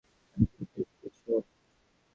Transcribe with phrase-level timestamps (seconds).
[0.37, 0.81] তার সাথে
[0.91, 1.45] শুয়েছ?